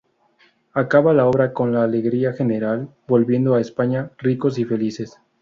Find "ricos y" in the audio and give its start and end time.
4.17-4.65